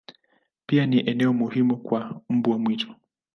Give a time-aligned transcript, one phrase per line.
[0.65, 2.95] Pia ni eneo muhimu kwa mbwa mwitu.